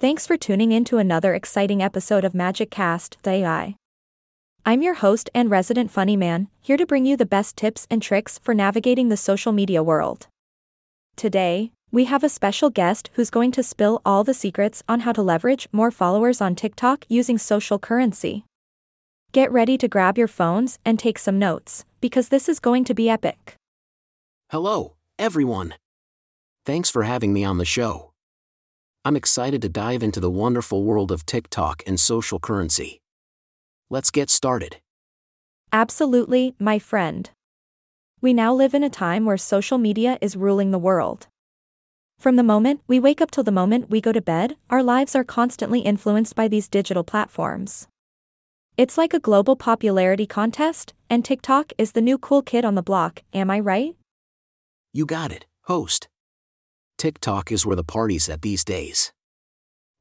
Thanks 0.00 0.28
for 0.28 0.36
tuning 0.36 0.70
in 0.70 0.84
to 0.84 0.98
another 0.98 1.34
exciting 1.34 1.82
episode 1.82 2.24
of 2.24 2.32
Magic 2.32 2.70
Cast, 2.70 3.20
the 3.24 3.30
AI. 3.30 3.74
I'm 4.64 4.80
your 4.80 4.94
host 4.94 5.28
and 5.34 5.50
resident 5.50 5.90
funny 5.90 6.16
man, 6.16 6.46
here 6.60 6.76
to 6.76 6.86
bring 6.86 7.04
you 7.04 7.16
the 7.16 7.26
best 7.26 7.56
tips 7.56 7.84
and 7.90 8.00
tricks 8.00 8.38
for 8.40 8.54
navigating 8.54 9.08
the 9.08 9.16
social 9.16 9.50
media 9.50 9.82
world. 9.82 10.28
Today, 11.16 11.72
we 11.90 12.04
have 12.04 12.22
a 12.22 12.28
special 12.28 12.70
guest 12.70 13.10
who's 13.14 13.28
going 13.28 13.50
to 13.50 13.64
spill 13.64 14.00
all 14.06 14.22
the 14.22 14.34
secrets 14.34 14.84
on 14.88 15.00
how 15.00 15.10
to 15.10 15.20
leverage 15.20 15.68
more 15.72 15.90
followers 15.90 16.40
on 16.40 16.54
TikTok 16.54 17.04
using 17.08 17.36
social 17.36 17.80
currency. 17.80 18.44
Get 19.32 19.50
ready 19.50 19.76
to 19.78 19.88
grab 19.88 20.16
your 20.16 20.28
phones 20.28 20.78
and 20.84 20.96
take 20.96 21.18
some 21.18 21.40
notes, 21.40 21.84
because 22.00 22.28
this 22.28 22.48
is 22.48 22.60
going 22.60 22.84
to 22.84 22.94
be 22.94 23.10
epic. 23.10 23.56
Hello, 24.50 24.94
everyone. 25.18 25.74
Thanks 26.64 26.88
for 26.88 27.02
having 27.02 27.32
me 27.32 27.42
on 27.42 27.58
the 27.58 27.64
show. 27.64 28.12
I'm 29.08 29.16
excited 29.16 29.62
to 29.62 29.70
dive 29.70 30.02
into 30.02 30.20
the 30.20 30.30
wonderful 30.30 30.84
world 30.84 31.10
of 31.10 31.24
TikTok 31.24 31.82
and 31.86 31.98
social 31.98 32.38
currency. 32.38 33.00
Let's 33.88 34.10
get 34.10 34.28
started. 34.28 34.82
Absolutely, 35.72 36.54
my 36.58 36.78
friend. 36.78 37.30
We 38.20 38.34
now 38.34 38.52
live 38.52 38.74
in 38.74 38.84
a 38.84 38.90
time 38.90 39.24
where 39.24 39.38
social 39.38 39.78
media 39.78 40.18
is 40.20 40.36
ruling 40.36 40.72
the 40.72 40.78
world. 40.78 41.26
From 42.18 42.36
the 42.36 42.42
moment 42.42 42.82
we 42.86 43.00
wake 43.00 43.22
up 43.22 43.30
till 43.30 43.44
the 43.44 43.50
moment 43.50 43.88
we 43.88 44.02
go 44.02 44.12
to 44.12 44.20
bed, 44.20 44.56
our 44.68 44.82
lives 44.82 45.16
are 45.16 45.24
constantly 45.24 45.80
influenced 45.80 46.36
by 46.36 46.46
these 46.46 46.68
digital 46.68 47.02
platforms. 47.02 47.88
It's 48.76 48.98
like 48.98 49.14
a 49.14 49.20
global 49.20 49.56
popularity 49.56 50.26
contest, 50.26 50.92
and 51.08 51.24
TikTok 51.24 51.72
is 51.78 51.92
the 51.92 52.02
new 52.02 52.18
cool 52.18 52.42
kid 52.42 52.66
on 52.66 52.74
the 52.74 52.82
block, 52.82 53.22
am 53.32 53.50
I 53.50 53.58
right? 53.58 53.96
You 54.92 55.06
got 55.06 55.32
it, 55.32 55.46
host. 55.62 56.08
TikTok 56.98 57.52
is 57.52 57.64
where 57.64 57.76
the 57.76 57.84
party's 57.84 58.28
at 58.28 58.42
these 58.42 58.64
days. 58.64 59.12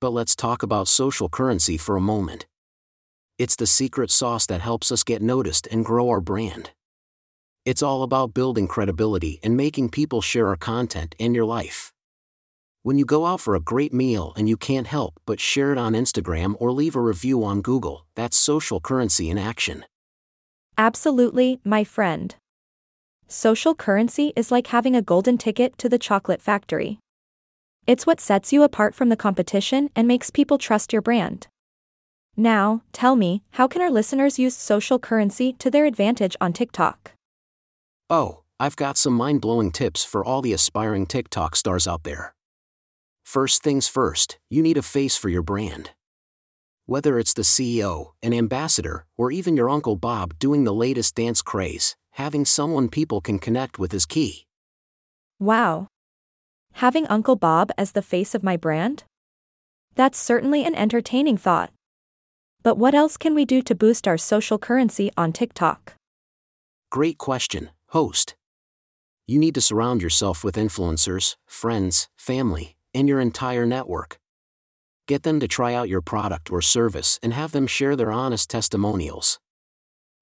But 0.00 0.10
let's 0.10 0.34
talk 0.34 0.62
about 0.62 0.88
social 0.88 1.28
currency 1.28 1.76
for 1.76 1.94
a 1.94 2.00
moment. 2.00 2.46
It's 3.38 3.54
the 3.54 3.66
secret 3.66 4.10
sauce 4.10 4.46
that 4.46 4.62
helps 4.62 4.90
us 4.90 5.04
get 5.04 5.20
noticed 5.20 5.68
and 5.70 5.84
grow 5.84 6.08
our 6.08 6.22
brand. 6.22 6.70
It's 7.66 7.82
all 7.82 8.02
about 8.02 8.32
building 8.32 8.66
credibility 8.66 9.40
and 9.42 9.58
making 9.58 9.90
people 9.90 10.22
share 10.22 10.48
our 10.48 10.56
content 10.56 11.14
and 11.20 11.34
your 11.34 11.44
life. 11.44 11.92
When 12.82 12.96
you 12.96 13.04
go 13.04 13.26
out 13.26 13.40
for 13.40 13.54
a 13.54 13.60
great 13.60 13.92
meal 13.92 14.32
and 14.34 14.48
you 14.48 14.56
can't 14.56 14.86
help 14.86 15.20
but 15.26 15.38
share 15.38 15.72
it 15.72 15.78
on 15.78 15.92
Instagram 15.92 16.54
or 16.58 16.72
leave 16.72 16.96
a 16.96 17.00
review 17.00 17.44
on 17.44 17.60
Google, 17.60 18.06
that's 18.14 18.38
social 18.38 18.80
currency 18.80 19.28
in 19.28 19.36
action. 19.36 19.84
Absolutely, 20.78 21.60
my 21.62 21.84
friend. 21.84 22.36
Social 23.28 23.74
currency 23.74 24.32
is 24.36 24.52
like 24.52 24.68
having 24.68 24.94
a 24.94 25.02
golden 25.02 25.36
ticket 25.36 25.76
to 25.78 25.88
the 25.88 25.98
chocolate 25.98 26.40
factory. 26.40 27.00
It's 27.84 28.06
what 28.06 28.20
sets 28.20 28.52
you 28.52 28.62
apart 28.62 28.94
from 28.94 29.08
the 29.08 29.16
competition 29.16 29.90
and 29.96 30.06
makes 30.06 30.30
people 30.30 30.58
trust 30.58 30.92
your 30.92 31.02
brand. 31.02 31.48
Now, 32.36 32.82
tell 32.92 33.16
me, 33.16 33.42
how 33.52 33.66
can 33.66 33.82
our 33.82 33.90
listeners 33.90 34.38
use 34.38 34.54
social 34.54 35.00
currency 35.00 35.52
to 35.54 35.72
their 35.72 35.86
advantage 35.86 36.36
on 36.40 36.52
TikTok? 36.52 37.12
Oh, 38.08 38.42
I've 38.60 38.76
got 38.76 38.96
some 38.96 39.14
mind 39.14 39.40
blowing 39.40 39.72
tips 39.72 40.04
for 40.04 40.24
all 40.24 40.40
the 40.40 40.52
aspiring 40.52 41.06
TikTok 41.06 41.56
stars 41.56 41.88
out 41.88 42.04
there. 42.04 42.32
First 43.24 43.60
things 43.60 43.88
first, 43.88 44.38
you 44.48 44.62
need 44.62 44.76
a 44.76 44.82
face 44.82 45.16
for 45.16 45.28
your 45.28 45.42
brand. 45.42 45.90
Whether 46.84 47.18
it's 47.18 47.34
the 47.34 47.42
CEO, 47.42 48.12
an 48.22 48.32
ambassador, 48.32 49.04
or 49.16 49.32
even 49.32 49.56
your 49.56 49.68
Uncle 49.68 49.96
Bob 49.96 50.38
doing 50.38 50.62
the 50.62 50.72
latest 50.72 51.16
dance 51.16 51.42
craze, 51.42 51.96
having 52.16 52.46
someone 52.46 52.88
people 52.88 53.20
can 53.20 53.38
connect 53.38 53.78
with 53.78 53.92
is 53.92 54.06
key. 54.06 54.46
Wow. 55.38 55.88
Having 56.72 57.06
Uncle 57.08 57.36
Bob 57.36 57.70
as 57.76 57.92
the 57.92 58.00
face 58.00 58.34
of 58.34 58.42
my 58.42 58.56
brand? 58.56 59.04
That's 59.94 60.18
certainly 60.18 60.64
an 60.64 60.74
entertaining 60.74 61.36
thought. 61.36 61.70
But 62.62 62.78
what 62.78 62.94
else 62.94 63.18
can 63.18 63.34
we 63.34 63.44
do 63.44 63.60
to 63.60 63.74
boost 63.74 64.08
our 64.08 64.16
social 64.16 64.58
currency 64.58 65.10
on 65.16 65.32
TikTok? 65.32 65.92
Great 66.90 67.18
question, 67.18 67.68
host. 67.88 68.34
You 69.26 69.38
need 69.38 69.54
to 69.54 69.60
surround 69.60 70.00
yourself 70.00 70.42
with 70.42 70.56
influencers, 70.56 71.36
friends, 71.46 72.08
family, 72.16 72.76
and 72.94 73.08
your 73.08 73.20
entire 73.20 73.66
network. 73.66 74.18
Get 75.06 75.22
them 75.22 75.38
to 75.40 75.48
try 75.48 75.74
out 75.74 75.90
your 75.90 76.00
product 76.00 76.50
or 76.50 76.62
service 76.62 77.18
and 77.22 77.34
have 77.34 77.52
them 77.52 77.66
share 77.66 77.94
their 77.94 78.10
honest 78.10 78.48
testimonials. 78.48 79.38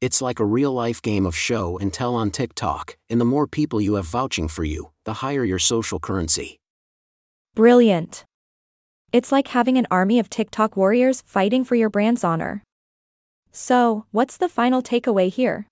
It's 0.00 0.20
like 0.20 0.40
a 0.40 0.44
real 0.44 0.72
life 0.72 1.00
game 1.00 1.24
of 1.24 1.34
show 1.34 1.78
and 1.78 1.92
tell 1.92 2.14
on 2.14 2.30
TikTok, 2.30 2.96
and 3.08 3.18
the 3.18 3.24
more 3.24 3.46
people 3.46 3.80
you 3.80 3.94
have 3.94 4.04
vouching 4.04 4.46
for 4.46 4.62
you, 4.62 4.90
the 5.04 5.14
higher 5.14 5.42
your 5.42 5.58
social 5.58 5.98
currency. 5.98 6.58
Brilliant. 7.54 8.24
It's 9.12 9.32
like 9.32 9.48
having 9.48 9.78
an 9.78 9.86
army 9.90 10.18
of 10.18 10.28
TikTok 10.28 10.76
warriors 10.76 11.22
fighting 11.24 11.64
for 11.64 11.76
your 11.76 11.88
brand's 11.88 12.24
honor. 12.24 12.62
So, 13.52 14.04
what's 14.10 14.36
the 14.36 14.50
final 14.50 14.82
takeaway 14.82 15.32
here? 15.32 15.66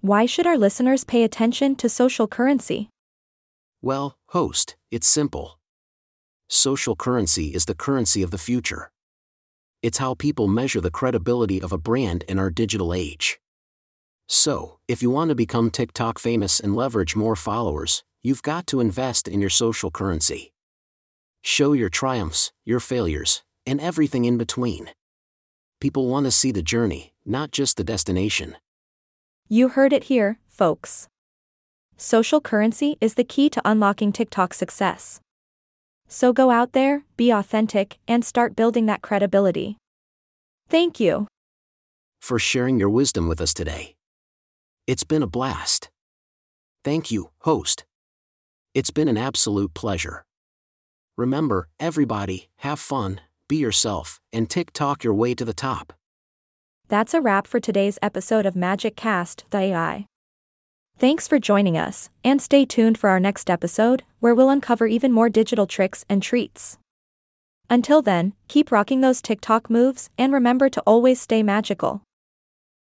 Why 0.00 0.24
should 0.24 0.46
our 0.46 0.56
listeners 0.56 1.04
pay 1.04 1.22
attention 1.22 1.76
to 1.76 1.88
social 1.90 2.26
currency? 2.26 2.88
Well, 3.82 4.16
host, 4.28 4.76
it's 4.90 5.06
simple 5.06 5.58
social 6.48 6.96
currency 6.96 7.48
is 7.48 7.66
the 7.66 7.74
currency 7.74 8.22
of 8.22 8.30
the 8.30 8.38
future. 8.38 8.90
It's 9.84 9.98
how 9.98 10.14
people 10.14 10.48
measure 10.48 10.80
the 10.80 10.90
credibility 10.90 11.60
of 11.60 11.70
a 11.70 11.76
brand 11.76 12.24
in 12.26 12.38
our 12.38 12.48
digital 12.48 12.94
age. 12.94 13.38
So, 14.26 14.78
if 14.88 15.02
you 15.02 15.10
want 15.10 15.28
to 15.28 15.34
become 15.34 15.70
TikTok 15.70 16.18
famous 16.18 16.58
and 16.58 16.74
leverage 16.74 17.14
more 17.14 17.36
followers, 17.36 18.02
you've 18.22 18.40
got 18.40 18.66
to 18.68 18.80
invest 18.80 19.28
in 19.28 19.42
your 19.42 19.50
social 19.50 19.90
currency. 19.90 20.54
Show 21.42 21.74
your 21.74 21.90
triumphs, 21.90 22.50
your 22.64 22.80
failures, 22.80 23.42
and 23.66 23.78
everything 23.78 24.24
in 24.24 24.38
between. 24.38 24.88
People 25.82 26.08
want 26.08 26.24
to 26.24 26.30
see 26.30 26.50
the 26.50 26.62
journey, 26.62 27.12
not 27.26 27.50
just 27.50 27.76
the 27.76 27.84
destination. 27.84 28.56
You 29.50 29.68
heard 29.68 29.92
it 29.92 30.04
here, 30.04 30.38
folks. 30.48 31.10
Social 31.98 32.40
currency 32.40 32.96
is 33.02 33.16
the 33.16 33.24
key 33.24 33.50
to 33.50 33.60
unlocking 33.66 34.12
TikTok 34.12 34.54
success. 34.54 35.20
So 36.14 36.32
go 36.32 36.52
out 36.52 36.74
there, 36.74 37.02
be 37.16 37.32
authentic, 37.32 37.98
and 38.06 38.24
start 38.24 38.54
building 38.54 38.86
that 38.86 39.02
credibility. 39.02 39.78
Thank 40.68 41.00
you 41.00 41.26
for 42.20 42.38
sharing 42.38 42.78
your 42.78 42.88
wisdom 42.88 43.26
with 43.26 43.40
us 43.40 43.52
today. 43.52 43.96
It's 44.86 45.02
been 45.02 45.24
a 45.24 45.26
blast. 45.26 45.90
Thank 46.84 47.10
you, 47.10 47.30
host. 47.40 47.84
It's 48.74 48.92
been 48.92 49.08
an 49.08 49.16
absolute 49.16 49.74
pleasure. 49.74 50.24
Remember, 51.16 51.66
everybody, 51.80 52.48
have 52.58 52.78
fun, 52.78 53.20
be 53.48 53.56
yourself, 53.56 54.20
and 54.32 54.48
TikTok 54.48 55.02
your 55.02 55.14
way 55.14 55.34
to 55.34 55.44
the 55.44 55.52
top. 55.52 55.92
That's 56.86 57.12
a 57.12 57.20
wrap 57.20 57.48
for 57.48 57.58
today's 57.58 57.98
episode 58.00 58.46
of 58.46 58.54
Magic 58.54 58.94
Cast, 58.94 59.46
the 59.50 59.58
AI. 59.58 60.06
Thanks 60.96 61.26
for 61.26 61.40
joining 61.40 61.76
us, 61.76 62.08
and 62.22 62.40
stay 62.40 62.64
tuned 62.64 62.98
for 62.98 63.10
our 63.10 63.18
next 63.18 63.50
episode, 63.50 64.04
where 64.20 64.34
we'll 64.34 64.48
uncover 64.48 64.86
even 64.86 65.10
more 65.12 65.28
digital 65.28 65.66
tricks 65.66 66.04
and 66.08 66.22
treats. 66.22 66.78
Until 67.68 68.00
then, 68.00 68.32
keep 68.46 68.70
rocking 68.70 69.00
those 69.00 69.20
TikTok 69.20 69.68
moves 69.68 70.08
and 70.16 70.32
remember 70.32 70.68
to 70.68 70.82
always 70.86 71.20
stay 71.20 71.42
magical. 71.42 72.02